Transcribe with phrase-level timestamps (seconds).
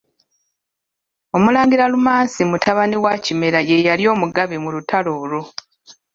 [1.35, 5.41] Omulangira Lumansi mutabani wa Kimera ye yali omugabe mu lutalo olwo.